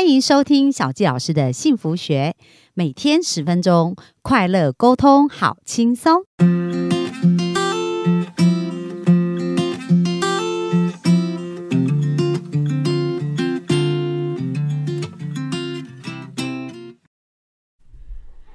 [0.00, 2.34] 欢迎收听小纪老师的幸福学，
[2.72, 6.24] 每天十分钟，快乐沟通，好轻松。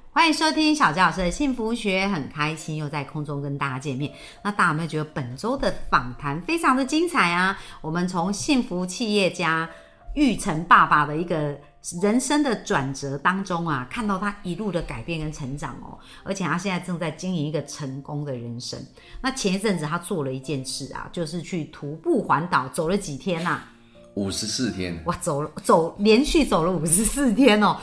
[0.09, 4.11] 欢迎收听小纪老师的幸福学，很开心又在空中跟大家见面。
[4.43, 7.59] 那大家有没有觉得本周的访谈非常的精彩啊？
[7.81, 9.69] 我们从幸福企业家。
[10.15, 11.57] 玉成爸爸的一个
[12.01, 18.79] 人生的转折当中啊，看到他一路的改变跟成长哦，而且他现在正在经营一个成功的人生。
[19.21, 23.61] 那前一阵子他做了一件事啊，就是去徒步环岛，走了几天呐？
[24.15, 24.99] 五十四天。
[25.05, 27.77] 哇，走了走连续走了五十四天哦。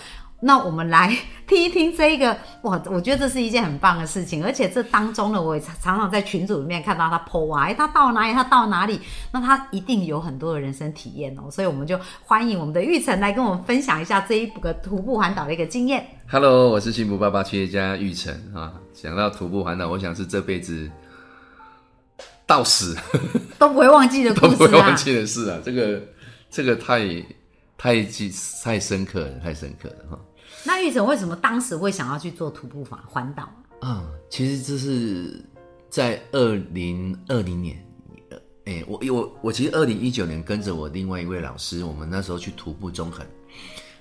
[0.44, 16.04] 那我们来听一听这个，哇，我觉得这是一件很棒的事情，而且这当中呢，我也常常在群组里面看到他 PO 啊，哎，他到哪里，他到哪里，那他一定有很多的人生体验哦，所以我们就欢迎我们的玉成来跟我们分享一下这一个徒步环岛的一个经验。
[16.28, 20.90] Hello，我是幸福爸爸企业家玉成啊，想到徒步环岛，我想是这辈子
[22.48, 22.96] 到死
[23.60, 26.02] 都不会忘记的故事啊，都不会忘记的事啊， 这个
[26.50, 27.06] 这个太
[27.78, 28.28] 太记
[28.64, 30.18] 太深刻了，太深刻了哈。
[30.64, 34.04] 那玉成为什么当时会想要去做徒步环环岛啊？
[34.30, 35.44] 其实这是
[35.90, 37.84] 在二零二零年，
[38.66, 43.26] 哎，我我我其实二零一九年跟着我另外一位老师，我们那时候去徒步中横，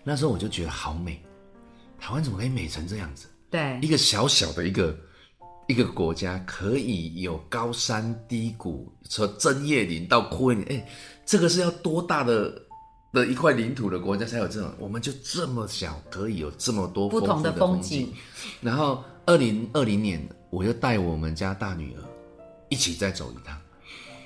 [0.03, 1.20] 那时候我就觉得好美，
[2.00, 3.28] 台湾怎么可以美成这样子？
[3.50, 4.95] 对，一个小小的一个
[5.67, 10.88] 一个国家，可以有高山低谷，从针叶林到枯叶林，哎，
[11.26, 12.61] 这个是要多大的？
[13.12, 18.14] 的一块领土的国家才有这种，我们就这么小，可以有这么多不同的风景。
[18.62, 22.04] 然后二零二零年，我又带我们家大女儿
[22.70, 23.58] 一起再走一趟。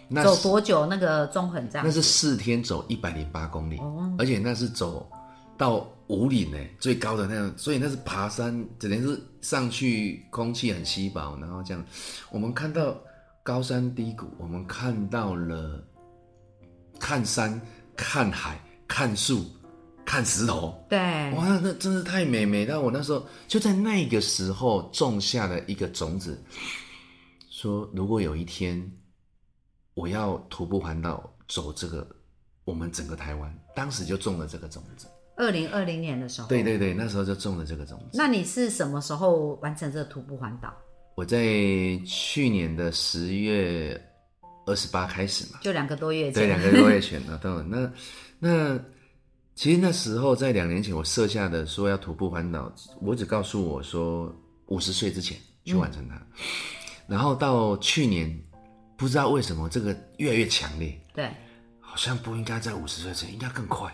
[0.07, 0.85] 那走多久？
[0.85, 1.83] 那个中横站？
[1.83, 3.81] 那是四天走一百零八公里，
[4.19, 5.09] 而且那是走
[5.57, 11.83] 到五岭呢，最高的那样，所以那是爬山，只能是上去空气很稀薄，然后这样，
[12.29, 12.95] 我们看到
[13.41, 15.83] 高山低谷，我们看到了
[16.99, 17.59] 看山
[17.95, 18.59] 看海。
[18.87, 19.45] 看树，
[20.05, 20.99] 看石头，对，
[21.31, 26.39] 哇，那真是太美，美到我那时候就在那个时候种下了一个种子，
[27.49, 28.91] 说如果有一天
[29.95, 32.07] 我要徒步环岛，走这个
[32.63, 35.07] 我们整个台湾，当时就种了这个种子。
[35.37, 38.17] 二零二零年的时候，对对对，那时候就种了这个种子。
[38.17, 40.73] 那你是什么时候完成这个徒步环岛？
[41.15, 41.37] 我在
[42.05, 43.99] 去年的十月
[44.65, 47.91] 二十八开始嘛，就两个多月前，对，两个多月前 了，都那。
[48.39, 48.77] 那
[49.55, 54.35] 其实那时候在两年前，我设下的说要徒步环岛，我只告诉我说
[54.67, 56.21] 五十岁之前去完成它。
[57.07, 58.37] 然后到去年，
[58.97, 61.31] 不知道为什么这个越来越强烈，对，
[61.79, 63.89] 好像不应该在五十岁之前，应该更快。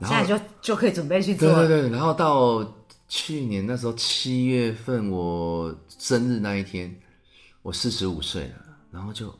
[0.00, 1.48] 现在就就可以准备去做。
[1.54, 2.62] 对对对，然后到
[3.08, 6.94] 去年那时候七月份，我生日那一天，
[7.62, 8.54] 我四十五岁了，
[8.90, 9.34] 然后就。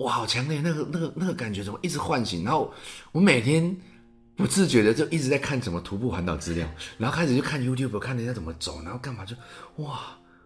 [0.00, 0.60] 哇，好强烈！
[0.62, 2.42] 那个、那个、那个感觉怎么一直唤醒？
[2.42, 2.72] 然后
[3.12, 3.76] 我每天
[4.34, 6.66] 不自觉的就一直在看什么徒步环岛资料，
[6.96, 9.36] 然后开始就看 YouTube，看人家怎么走，然后干嘛就
[9.76, 10.00] 哇，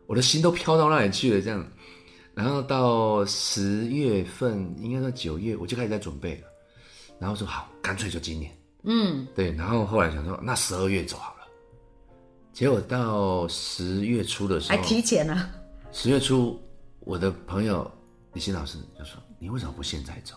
[0.06, 1.41] 我的心都飘到那里去了。
[1.41, 1.65] 这样，
[2.34, 6.48] 然后到十月份，应该到九月，我就开始在准备了。
[7.21, 8.50] 然后说好，干脆就今年。
[8.82, 9.53] 嗯，对。
[9.53, 11.47] 然后后来想说，那十二月走好了。
[12.53, 15.48] 结果到十月初的时候，还提前了。
[15.92, 16.60] 十月初，
[16.98, 17.88] 我的朋友
[18.32, 19.22] 李欣老师就说。
[19.44, 20.37] 你为什么不现在走？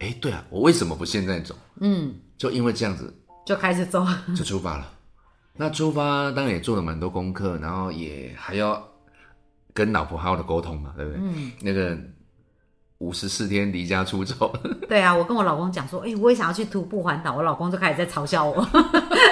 [0.00, 1.56] 哎，对啊，我为什么不现在走？
[1.80, 3.10] 嗯，就因为这样子，
[3.46, 4.06] 就开始走，
[4.36, 4.86] 就出发了。
[5.56, 8.86] 那出发当然也做了蛮多功课，然后也还要
[9.72, 11.20] 跟老婆好好的沟通嘛，对不对？
[11.22, 11.98] 嗯，那个
[12.98, 14.54] 五十四天离家出走，
[14.86, 18.68] 对啊，我跟我老公讲说，哎，我也想要去徒步环岛，我老公就开始在嘲笑我。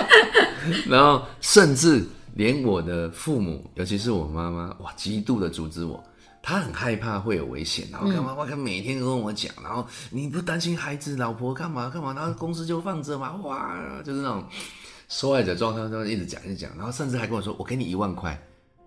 [0.88, 2.02] 然后甚至
[2.36, 6.02] 连我的父母，尤其是我妈妈，哇，极度的阻止我。
[6.42, 8.34] 他很害怕会有危险，然后干嘛？
[8.36, 12.12] 我看每天都跟我讲，然后你不担心孩子、老婆干嘛干嘛？
[12.12, 14.44] 然后公司就放着嘛，哇，就是那种
[15.08, 18.36] 受害者状态，就一直讲一直讲，然后甚至还跟我说：“我给你一万块，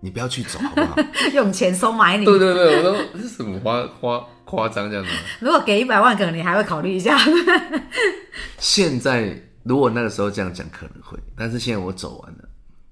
[0.00, 0.96] 你不要去走，好不好？”
[1.32, 2.26] 用钱收买你。
[2.26, 5.10] 对对对，我说这是什么夸夸夸张这样子？
[5.40, 7.18] 如果给一百万，可能你还会考虑一下。
[8.58, 12.45] 现在如果那个时候这样讲，可能会，但是现在我走完了。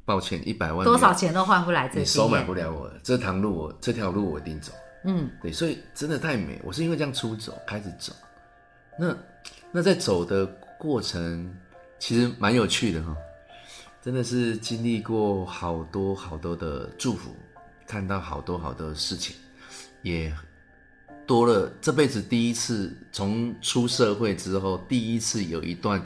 [0.05, 2.91] 抱歉，一百万多少钱都换不来，你收买不了我。
[3.03, 4.73] 这条路我这条路我一定走。
[5.05, 6.61] 嗯，对，所以真的太美。
[6.65, 8.13] 我是因为这样出走开始走，
[8.99, 9.17] 那
[9.73, 10.47] 那在走的
[10.79, 11.55] 过程
[11.99, 13.17] 其实蛮有趣的哈，
[14.03, 17.35] 真的是经历过好多好多的祝福，
[17.87, 19.37] 看到好多好多事情，
[20.03, 20.33] 也
[21.27, 26.03] 多了这辈子第一次从出社会之后第一次有一段。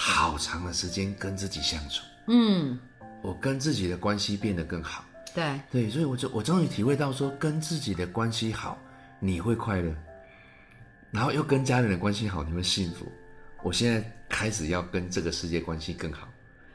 [0.00, 2.78] 好长的时间跟自己相处，嗯，
[3.22, 5.04] 我跟自己的关系变得更好。
[5.34, 8.78] 对，对，所以我就我终于体会到说，跟自己的关系好，
[9.20, 9.94] 你会快乐，
[11.10, 13.06] 然后又跟家人的关系好，你会幸福。
[13.62, 16.28] 我现在开始要跟这个世界关系更好。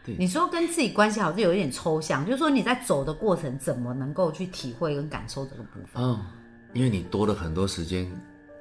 [0.05, 6.03] 对你说跟自己关系好，是有一点抽象，就是说你在走的过程，怎么能够去体会跟感受这个部分？
[6.03, 6.25] 哦，
[6.73, 8.03] 因为你多了很多时间，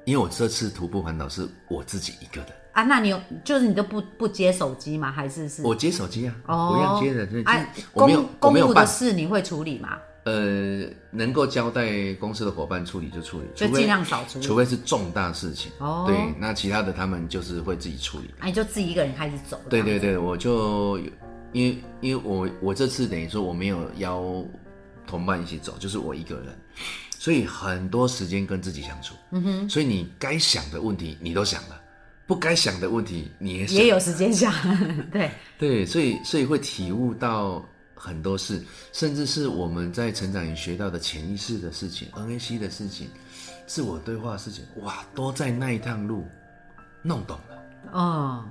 [0.05, 5.11] 因为我这次徒步环岛是我自己一个的，啊，那你有就是你都不不接手机吗？
[5.11, 5.63] 还是是？
[5.63, 9.97] 我接手机啊，哦我要接的，对，哎，我没有公公务的事你会处理吗？
[10.25, 18.33] 呃，能够交代公司的伙伴处理就处理，就尽量少处理除非是重大事情，哦对，那其他的他们就是会自己处理。
[18.39, 19.59] 啊，你就自己一个人开始走。
[19.69, 20.97] 对对对，我就
[21.51, 24.23] 因为因为我我这次等于说我没有邀
[25.05, 26.57] 同伴一起走，就是我一个人，
[27.19, 29.13] 所以很多时间跟自己相处。
[29.31, 31.81] 嗯哼，所以你该想的问题你都想了，
[32.33, 33.77] 不该想的问题你也想。
[33.77, 34.51] 也有时间想，
[35.13, 37.63] 对，对，所以所以会体悟到
[37.93, 38.59] 很多事，
[38.91, 43.07] 甚至是我们在成长营学到的潜意识的事情、NAC 的事情、
[43.67, 46.25] 自我对话的事情，哇，都在那一趟路
[47.03, 47.63] 弄懂了。
[47.91, 48.45] 哦，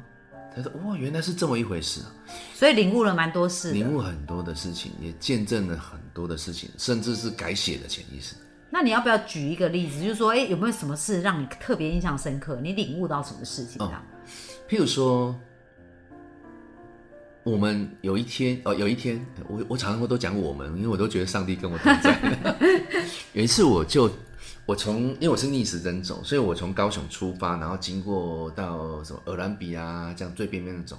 [0.54, 2.14] 他说：“哇，原来是这么一回事啊！
[2.54, 3.72] 所以领悟了蛮多事。
[3.72, 8.36] 领悟很多的事情，也见证了很多的事情，甚至是改写的潜意识。
[8.74, 12.58] 那你要不要举一个例子，就是说，哎，有没有什么事让你特别印象深刻？
[12.62, 14.02] 你领悟到什么事情这样？
[14.66, 15.38] 譬如说，
[17.44, 22.18] 我们有一天，哦，有一天，我我常常都讲我们，因为我都觉得上帝跟我同在。
[23.34, 24.10] 有一次，我就
[24.64, 30.96] 我从，因为我是逆时针走，所以我从高雄出发，然后经过到什么鹅兰比啊，这样最边边的走。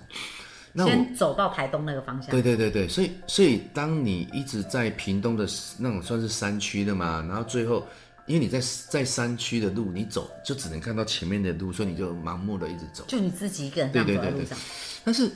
[0.75, 2.31] 那先走到台东那个方向。
[2.31, 5.47] 对对对对，所以所以当你一直在屏东的
[5.77, 7.87] 那种算是山区的嘛，然后最后
[8.25, 8.59] 因为你在
[8.89, 13.03] 在山区的路，你走就只能看到前面的路，所以你就盲目的一直走。
[13.07, 14.31] 就你自己一个人对对对。
[15.03, 15.31] 但是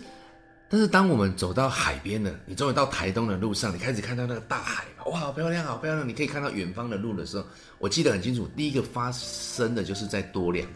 [0.69, 6.07] 但是当我们走到海边了，你终于到台东的路上，你开始看到那个大海嘛，哇，好漂亮，好漂亮！
[6.07, 7.45] 你可以看到远方的路的时候，
[7.78, 10.68] 我记得很清楚，第一个发生的就是在多良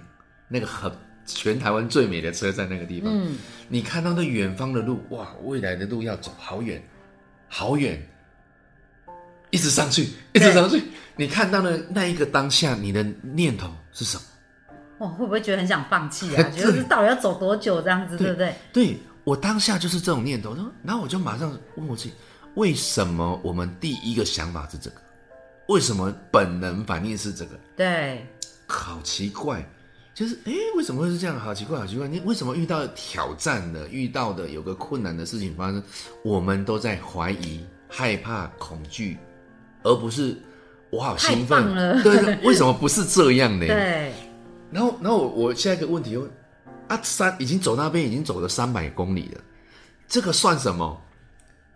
[0.48, 0.92] 那个很
[1.26, 3.12] 全台湾最美的车站那个地方。
[3.14, 3.38] 嗯，
[3.68, 6.82] 你看到那远方的路，哇，未来的路要走好远，
[7.48, 8.02] 好远，
[9.50, 10.84] 一直上去，一直上去。
[11.16, 14.24] 你看到的那一个当下，你的念头是什么？
[15.00, 16.44] 哇，会不会觉得很想放弃啊？
[16.56, 18.56] 觉得这到底要走多久这样子，对不对？
[18.72, 22.14] 对我当下就是这种念头，然后我就马上问我自己，
[22.56, 24.96] 为什么我们第一个想法是这个？
[25.68, 27.60] 为什么本能反应是这个？
[27.78, 28.28] 对，
[28.68, 29.66] 好奇怪，
[30.14, 31.40] 就是哎，为什么会是这样？
[31.40, 32.08] 好奇怪，好奇怪！
[32.08, 35.82] 你为什么遇到挑战的、遇到的有个困难的事情发生，
[36.24, 39.18] 我们都在怀疑、害怕、恐惧，
[39.84, 40.38] 而不是
[40.90, 43.66] 我好兴奋了对对，为什么不是这样呢？
[43.68, 44.14] 对，
[44.70, 46.28] 然后，然后我我下一个问题又
[46.90, 49.42] 啊，三已经走那边已经走了三百公里了，
[50.10, 51.02] 这个算什么？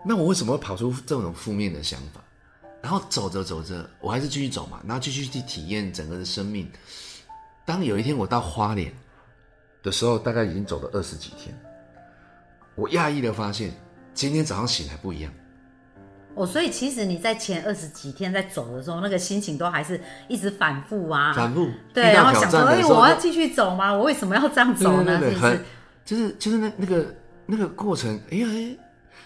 [0.05, 2.21] 那我为什么会跑出这种负面的想法？
[2.81, 6.69] 然后走着走着，我还是继续走嘛，然后继续去体验整个的生命。
[7.65, 8.93] 当有一天我到花莲
[9.81, 11.57] 的时候，大概已经走了二十几天，
[12.75, 13.71] 我讶异的发现，
[14.13, 15.33] 今天早上醒来不一样。
[16.35, 23.91] 哦，所以其实你在前二十几天在走的时候，那个心情都还是一直反复啊，反复对，然后想说，哎，我要继续走吗？
[23.93, 25.17] 我为什么要这样走呢？
[25.19, 25.65] 对对对对，是不是？
[26.03, 27.15] 就是就是那那个
[27.45, 28.77] 那个过程，哎呀，哎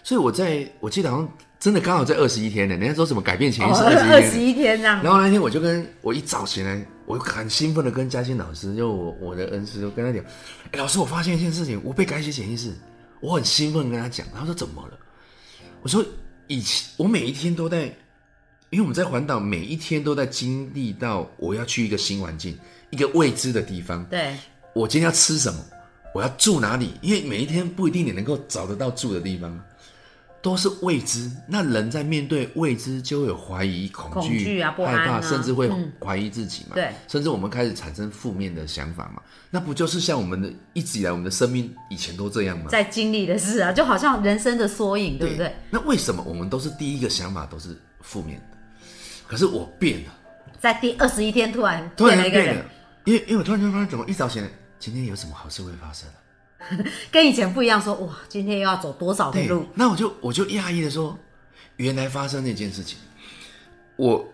[0.04, 2.76] 所以我在我记得好像真的刚好在二十一天呢。
[2.78, 10.24] 人家说什么改变潜意识哦，二二十十一天，这样，然后那天我就跟我一早起来，我就很兴奋的跟嘉欣老师，就我我的恩师，就跟他讲，
[10.72, 12.74] 哎，老师，我发现一件事情，我被改写潜意识，
[13.20, 14.98] 我很兴奋跟他讲，他说怎么了？
[15.82, 16.04] 我说
[16.48, 17.84] 以前我每一天都在，
[18.70, 22.58] 因为我们在环岛，每一天都在经历到我要去一个新环境，
[22.90, 24.34] 一个未知的地方，对，
[24.74, 25.60] 我今天要吃什么，
[26.14, 29.60] 我要住哪里，因为每一天不一定你能够找得到住的地方，
[30.42, 31.30] 都是未知。
[31.48, 36.76] 那人在面对未知，就会有怀疑、恐恐惧、啊不安害怕，啊甚至会嗯怀疑自己嘛。
[36.76, 39.22] 对甚至我们开始产生负面的想法嘛。
[39.50, 42.66] 那不就是像我们的一直以来我们的生命以前都这样吗？
[42.70, 45.56] 在经历的事啊，就好像人生的缩影，对不对？
[45.70, 48.58] 那为什么我们都是第一个想法都是负面的？
[49.28, 50.14] 可是我变了，
[50.60, 52.72] 在第二十一天突然突变了一个人然变了，，
[53.06, 54.48] 因为因为我突然间发现，怎么一早起来，
[54.80, 56.08] 今天有什么好事会发生？
[57.12, 61.18] 跟以前不一样说哇，今天又要走多少的路？，那我就我就讶异的说，
[61.78, 62.98] 原来发生那件事情，
[63.96, 64.28] 我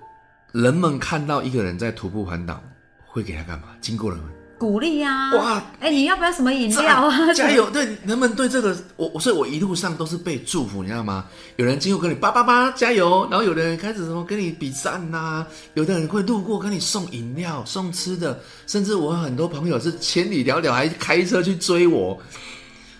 [0.51, 2.61] 人们看到一个人在徒步环岛，
[3.05, 3.69] 会给他干嘛？
[3.79, 5.33] 经过人们鼓励啊！
[5.35, 7.33] 哇，哎，你要不要什么饮料啊？
[7.33, 7.69] 加油！
[7.69, 11.25] 对人们对这个，我我所以，我一路上都是被祝福，你知道吗？
[11.57, 22.17] 有人经过跟你叭叭叭加油，然后有的人开始什么跟你比赞呐、有的人会路过跟你送饮料、送吃的，甚至我很多朋友是千里迢迢还开车去追我。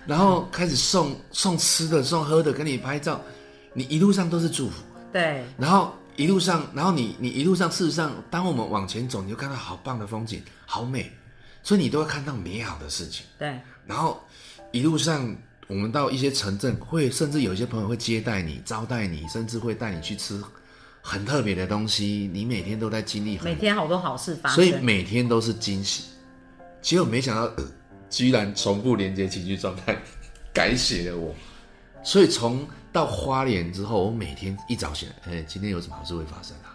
[0.08, 3.20] 然后开始送送吃的、送喝的，跟你拍照，
[3.74, 4.84] 你一路上都是祝福。
[5.12, 11.12] 对，然后一路上，然后你你一路上，事实上，当我们往前走，你就看到好棒的风景，好美，
[11.66, 13.26] 所以你都会看到美好的事情。
[13.40, 14.24] 对，然后
[14.72, 20.40] 一路上，我们到一些城镇，会甚至有一些朋友会接待你、招待你，甚至会带你去吃
[21.02, 22.30] 很特别的东西。
[22.32, 26.04] 你每天都在经历很每天好多好事发生，所以每天都是惊喜。
[26.84, 27.64] 结果没想到，呃
[28.12, 29.98] 居然重复连接情绪状态，
[30.54, 31.34] 改写了我。
[32.04, 36.75] 所以从到花莲之后，我每天一早醒来，哎，今天有什么好事会发生啊？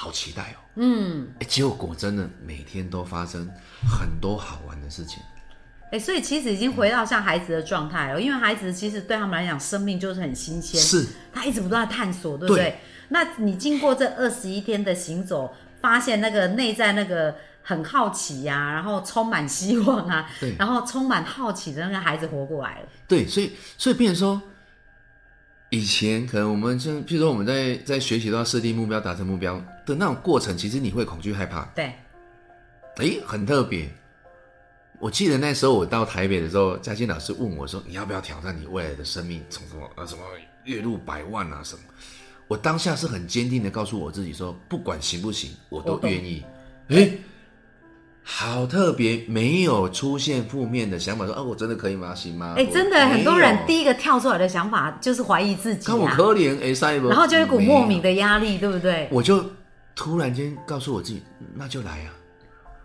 [0.00, 0.56] 好期待哦。
[0.76, 3.46] 嗯，哎，结果果真的每天都发生
[3.86, 5.22] 很多好玩的事情。
[5.92, 12.64] 哎、所以其实已经回到像孩子的状态了，因为孩子其实对他们来讲，生命就是很新鲜，是，他一直不断地探索，对不对？
[12.64, 12.78] 对
[13.08, 15.52] 那你经过这二十一天的行走，
[15.82, 24.40] 发现那个内在那个很好奇呀、然后充满希望啊对，然后充满好奇的那个孩子活过来了，对，所以所以变成说，
[25.70, 31.64] 以前可能我们像，譬如说我们在在学习都要设定目标、达成目标的那种过程，其实你会恐惧害怕。
[31.74, 31.92] 对，
[32.96, 33.88] 诶，很特别。
[34.98, 40.22] 我记得那时候我到台北的时候，嘉欣老师问我说：“你要不要挑战你未来的生命，从什么呃什么
[40.64, 41.82] 月入百万啊什么？”
[42.48, 46.44] 我当下是很坚定的告诉我自己说：“不管行不行，我都愿意。”
[46.88, 47.16] 诶，
[48.32, 52.14] 好特别，没有出现负面的想法说：“啊，我真的可以吗？
[52.14, 57.08] 行吗？”哎、我真的很多人第一个跳出来的想法就是怀疑自己看我啊，可怜，哎，塞不？
[57.08, 59.08] 然后就有一股莫名的压力，对不对？
[59.10, 59.44] 我就
[59.96, 61.20] 突然间告诉我自己，
[61.54, 62.14] 那就来啊，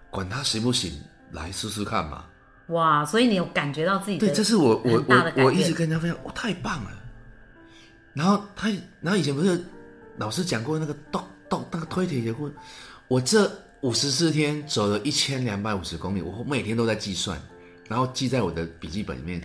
[0.10, 0.92] 管他行不行，
[1.32, 2.26] 来试试看嘛。
[2.70, 6.92] 哇，所以你有感觉到自己的对，这是我我我我一直跟人家分享，哇，太棒了。
[8.14, 8.68] 然后他，
[9.00, 9.64] 然后以前不是
[10.18, 12.54] 老师讲过那个动动那个推铁的故事，
[13.08, 13.50] 我这
[13.86, 17.40] 五十四天走了一千两百五十公里，我每天都在计算，
[17.88, 19.40] 然后记在我的笔记本里面，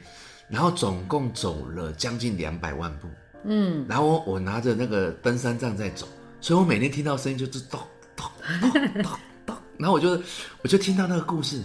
[0.49, 3.09] 然后总共走了将近两百万步。
[3.45, 6.09] 嗯，然后我我拿着那个登山杖在走，
[6.41, 7.79] 所以我每天听到声音就是咚
[8.17, 8.27] 咚
[8.63, 8.71] 咚
[9.03, 9.13] 咚
[9.45, 10.19] 咚，然后我就
[10.63, 11.63] 我就听到那个故事，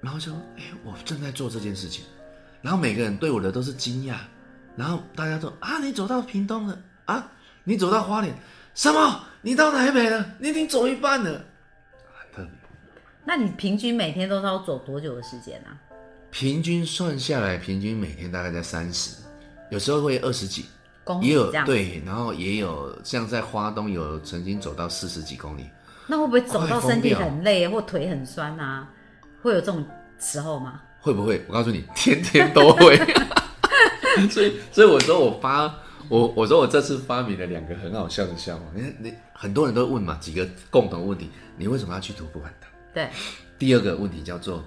[0.00, 2.04] 然后就哎，我正在做这件事情，
[2.62, 4.16] 然后每个人对我的都是惊讶，
[4.74, 7.30] 然后大家说啊，你走到屏东了啊，
[7.62, 8.34] 你走到花莲，
[8.78, 9.24] 什么？
[9.42, 10.24] 你到台北了？
[10.38, 11.44] 你已经走一半了，
[12.32, 12.48] 很特别。
[13.24, 15.74] 那你平均每天都是要走多久的时间啊？
[16.30, 19.16] 平均算下来，平均每天大概在三十，
[19.68, 20.66] 有时候会二十几。
[21.02, 25.68] 公里也有对，然后也有像在花东有曾经走到四十几公里，
[26.06, 28.88] 那会不会走到身体很累或腿很酸啊？
[29.42, 29.84] 会有这种
[30.20, 30.80] 时候吗？
[31.00, 31.44] 会不会？
[31.48, 32.96] 我告诉你，天天都会。
[34.30, 35.74] 所以，所以我说我发
[36.08, 38.64] 我我说我这次发明了两个很好笑的笑话。
[38.74, 42.66] 你看，你很多人都问嘛，几个共同问题：你为什么要去徒步环岛？
[42.94, 43.08] 对，
[43.58, 44.64] 第二个问题叫做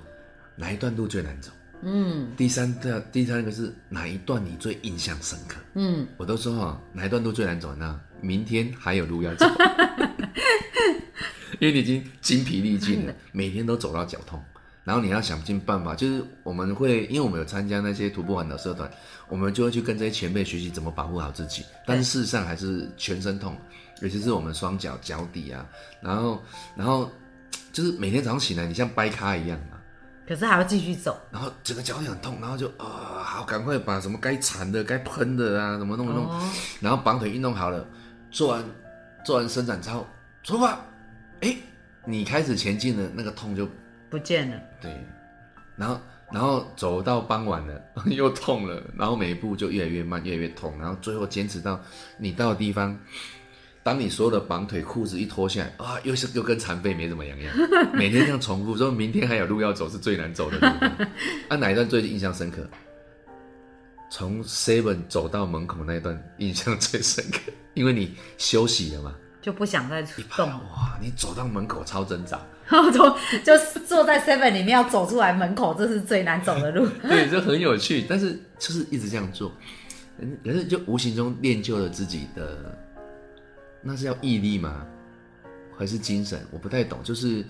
[0.55, 1.51] 哪一段路最难走？
[1.83, 5.57] 嗯第三个第三个是哪一段你最印象深刻？
[5.73, 7.99] 嗯，我都说哈，哪一段路最难走呢？
[8.21, 9.47] 明天还有路要走，
[11.59, 14.39] 因为你已经精疲力尽了，每天都走到脚痛，
[14.83, 18.89] 然后你要想尽办法，就是我们会，因为我们有参加那些徒步环岛社团，
[19.27, 23.55] 我们就会去跟这些前辈学习怎么保护好自己，但是事实上还是全身痛，
[24.01, 25.65] 尤其是我们双脚脚底啊，
[26.01, 26.43] 然后
[26.75, 27.09] 然后
[27.71, 29.77] 就是每天早上醒来，你像掰咖一样嘛。
[30.27, 31.19] 可是还要继续走。
[31.29, 37.85] 然后整个脚底很痛，然后就啊、好，赶快把什么该缠的、该喷的啊，怎么弄一弄，哦，然后绑腿运动好了，
[38.29, 38.63] 做完
[39.25, 40.07] 做完伸展操，
[40.41, 40.79] 出发，
[41.41, 41.53] 哎，
[42.05, 43.67] 你开始前进了，那个痛就
[44.11, 44.61] 不见了。
[44.79, 44.91] 对，
[45.75, 45.99] 然后
[46.31, 51.81] 然后走到傍晚了， 又痛了，然后每一步就越来越慢，越来越痛，然后最后坚持到
[52.17, 52.95] 你到的地方。
[53.83, 57.51] 当你所有的绑腿裤子一脱下来，啊，又是又跟残废没怎么两样，
[57.95, 60.67] 每天这样重复，说明天还有路要走，是最难走的路。
[61.49, 62.69] 啊，哪一段最印象深刻？
[64.11, 67.39] 从 Seven 走到门口那一段印象最深刻，
[67.73, 69.15] 因为你休息了嘛。
[69.41, 72.39] 就不想再一动，哇，你走到门口超挣扎，
[72.71, 73.09] 然后就
[73.43, 76.87] 就坐在 seven 里面要走出来门口，这是最难走的路。
[77.03, 79.51] 对，就很有趣，但是就是一直这样做，
[80.19, 82.77] 嗯，可是就无形中练就了自己的，
[83.81, 84.85] 那是要毅力吗？
[85.77, 86.39] 还是精神？
[86.51, 87.43] 我不太懂，就是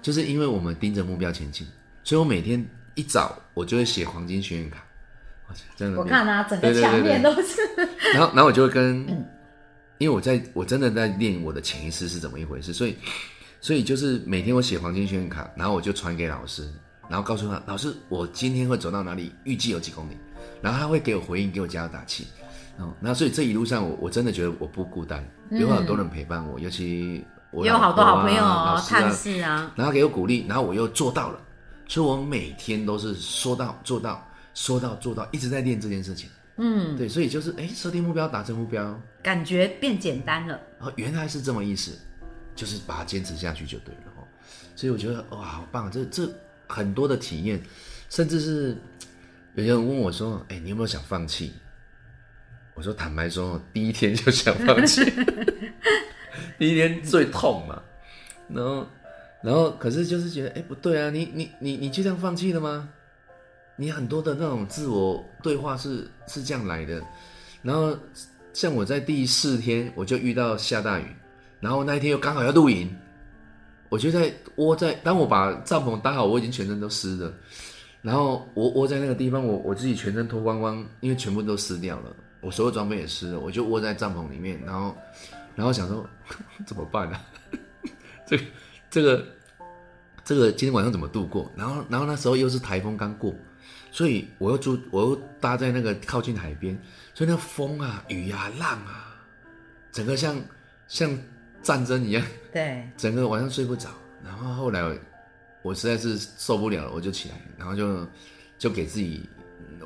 [0.00, 1.66] 就是因为我们盯着目标前进，
[2.02, 4.78] 所以我每天一早我就会写黄金学院卡，
[5.48, 7.60] 哇真的，我看啊，整个墙面都是。
[8.12, 9.04] 然后，然后我就会跟，
[9.98, 12.96] 因为我在我真的在练我的潜意识是怎么一回事，所以，
[13.64, 16.68] 所以就是每天我写黄金学院卡，然后我就传给老师，
[17.08, 20.18] 然后告诉他，老师，我今天会走到哪里，预计有几公里，
[20.60, 22.26] 然后他会给我回应，给我加油打气，
[22.76, 28.44] 然后，然后所以这一路上我我真的觉得我不孤单，有很多人陪伴我，尤其我也有好多好朋友
[28.86, 31.40] 探视啊，然后给我鼓励，然后我又做到了，
[31.88, 36.28] 所以我每天都是说到做到，说到做到，一直在练这件事情。
[36.58, 40.60] 嗯，对，所以就是哎，设定目标，达成目标，感觉变简单了。
[40.78, 41.98] 然后原来是这么意思，
[42.54, 44.24] 就是把它坚持下去就对了哦。
[44.76, 45.90] 所以我觉得哇，好棒！
[45.90, 46.28] 这这
[46.66, 47.62] 很多的体验，
[48.10, 48.76] 甚至是
[49.54, 51.52] 有些人问我说：“哎，你有没有想放弃？”
[52.74, 55.04] 我说：“坦白说，第一天就想放弃，
[56.58, 57.80] 第一天最痛嘛。
[58.48, 58.86] 然后，
[59.42, 62.88] 然后可是就是觉得，哎，不对啊，你你你你就这样放弃了吗？
[63.76, 67.02] 你很多的那种自我对话是是这样来的。
[67.62, 67.96] 然后，
[68.52, 71.06] 像我在第四天我就遇到下大雨，
[71.64, 72.94] 然后那一天又刚好要露营，
[73.88, 77.32] 我就在窝在，当我把帐篷搭好，我已经全身都湿了。
[78.02, 82.14] 然后我窝在那个地方，我我自己全身脱光光，因为全部都湿掉了。
[82.42, 84.94] 我所有装备也湿了，我就窝在帐篷里面，然后，
[85.54, 86.06] 然后想说
[86.66, 87.18] 怎么办呢？
[88.28, 88.38] 这、
[88.90, 89.26] 这个、
[90.22, 91.50] 这个今天晚上怎么度过？
[91.56, 93.34] 然后，然后那时候又是台风刚过，
[93.90, 96.78] 所以我又住，我又搭在那个靠近海边，
[97.14, 99.16] 所以那风啊、雨啊、浪啊，
[99.90, 100.36] 整个像
[100.86, 101.10] 像
[101.64, 102.24] 战争一样。
[102.52, 103.88] 对，整个晚上睡不着。
[104.22, 104.82] 然后后来
[105.62, 108.06] 我实在是受不了了，我就起来，然后就
[108.56, 109.28] 就给自己。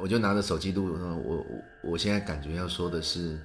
[0.01, 1.47] 我就拿着手机录，我我
[1.81, 3.37] 我现在感觉要说的是，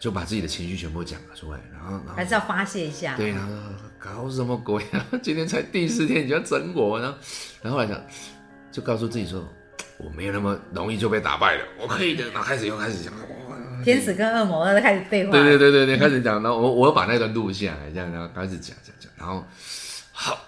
[0.00, 3.14] 就把自己的情绪全部讲了出来，然后然后还是要发泄一下。
[3.16, 3.46] 对啊，
[3.98, 5.06] 搞什么鬼啊？
[5.20, 6.98] 今天才第四天，你就要整我？
[6.98, 7.18] 然后
[7.60, 8.02] 然后来想，
[8.70, 9.46] 就告诉自己说，
[9.98, 12.24] 我没有那么容易就被打败了，我可以的。
[12.30, 13.12] 然后开始又开始讲，
[13.82, 15.32] 天使跟恶魔都开始对话。
[15.32, 16.42] 对对对对对，开始讲。
[16.42, 19.44] 然后我我又把那段录下来，这样然后开始讲讲讲，然后
[20.12, 20.38] 好，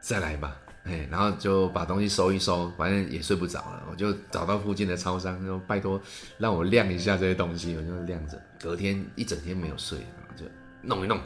[0.00, 0.56] 再来吧。
[0.84, 6.00] 哎，然后就把东西收一收，反正也睡不着了，我就找到附近的超商，说拜托
[6.38, 8.40] 让我晾一下这些东西，我就晾着。
[8.58, 10.44] 隔天一整天没有睡，然后就
[10.80, 11.20] 弄一弄，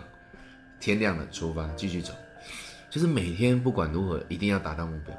[0.81, 2.13] 天亮了出发继续走，
[2.91, 5.15] 就是每天不管如何一定要达到目标。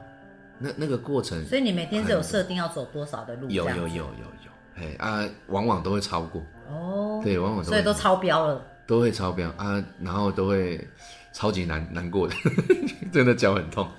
[0.59, 3.49] 那那个过程，所以你每天是有设定要走多少的路？
[3.49, 6.43] 有有有有有，哎啊，往往都会超过。
[6.69, 10.87] 哦，对，往往所以都超标了，都会超标啊，然后都会
[11.33, 12.35] 超级难难过的，
[13.11, 13.89] 真的脚很痛。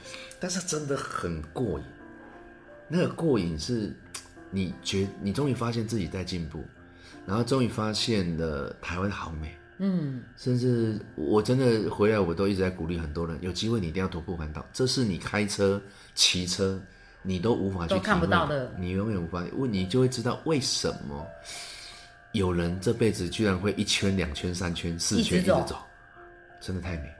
[0.41, 1.85] 但是真的很过瘾，
[2.89, 3.95] 那个过瘾是，
[4.51, 6.65] 你觉你终于发现自己在进步，
[7.27, 15.81] 然后终于发现了台湾好美，嗯，甚至我真的回来，我都一直在鼓励很多人，有机会你一定要徒步环岛，这是你开车、
[16.15, 16.79] 骑车
[17.27, 21.27] 你都无法去看不到的，你永远无法问，你就会知道为什么
[22.33, 25.79] 有人这辈子居然会一圈、两圈、三圈、四圈一直走，
[26.61, 27.11] 真的太美。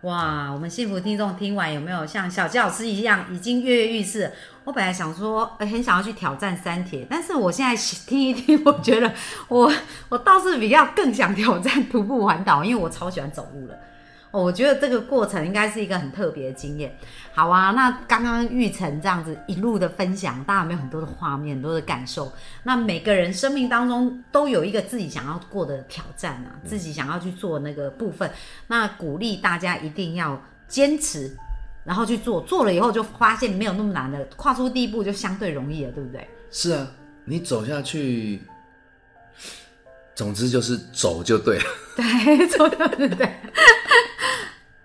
[0.00, 4.32] 哇，我们幸福听众听完有没有像小吉老师一样已经跃跃欲试？
[4.64, 9.12] 我本来想说，很想要去挑战三铁，但是我现在听一听，我觉得
[9.48, 9.70] 我
[10.08, 13.78] 我倒是比较更想挑战徒步环岛，因为我超喜欢走路了。
[14.32, 16.96] 哦，我觉得这个过程应该是一个很特别的经验。
[17.34, 22.32] 好啊，那刚刚玉成这样子一路的分享，大家有没有很多的画面、很多的感受？
[22.62, 28.30] 那每个人生命当中都有一个自己想要过的挑战啊，自己想要去做那个部分。
[28.68, 31.30] 那鼓励大家一定要坚持，
[31.84, 36.26] 然后去做，做了以后就发现没有那么难的，跨出第一步就相对容易了，对不对？
[36.50, 36.86] 是啊，
[37.26, 38.40] 你走下去，
[40.14, 41.64] 总之就是走就对了。
[41.96, 43.30] 对，走就对对。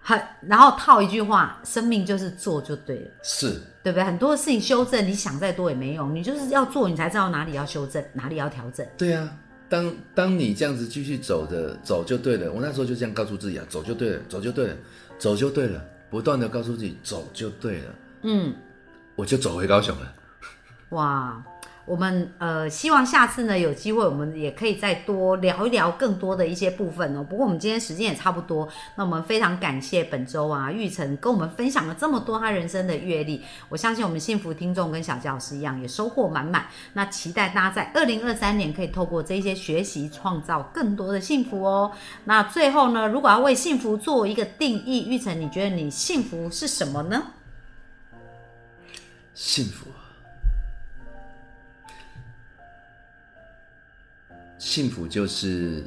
[0.08, 0.18] 很，
[0.48, 4.04] 然后套一句话，生命就是做就对了，是对不对？
[4.06, 8.88] 很多事情修正，你想再多也没用，你就是要做，你才知道哪里要修正，哪里要调整。
[8.98, 9.30] 对啊，
[9.68, 12.50] 当当你这样子继续走的，走就对了。
[12.54, 14.78] 我那时候就这样告诉自己啊，走就对了，走就对了，
[15.20, 17.96] 走就对了，不断的告诉自己走就对了。
[18.22, 18.56] 嗯，
[19.18, 20.14] 我就走回高雄了。
[20.92, 21.44] 哇。
[21.88, 27.24] 我们呃希望下次呢有机会，我们也可以再多聊一聊更多的一些部分哦。
[27.24, 33.42] 不过我们今天时间也差不多，那我们非常感谢本周啊玉成跟我们分享了这么多他人生的阅历。
[33.70, 36.68] 我相信我们幸福听众跟小教师一样也收获满满。
[36.92, 41.94] 那期待大家在二零二三年可以透过这些学习创造更多的幸福哦。
[42.26, 47.24] 那最后呢，如果要为幸福做一个定义，玉成你觉得你幸福是什么呢？
[49.34, 49.86] 幸福。
[54.58, 55.84] 幸福就是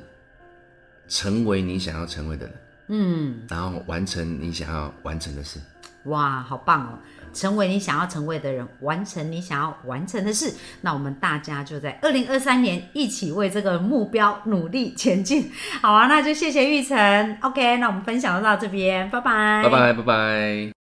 [1.09, 2.55] 成为你想要成为的人，
[2.89, 5.61] 嗯，然后完成你想要完成的事。
[6.05, 6.99] 哇，好棒哦！
[7.35, 10.51] 成为你想要成为的人，完成你想要完成的事。
[10.81, 15.53] 那我们大家就在二零二三年一起为这个目标努力前进。
[15.83, 16.97] 好啊，那就谢谢玉成。
[17.43, 20.80] OK，那我们分享就到这边，拜拜，拜拜，拜拜。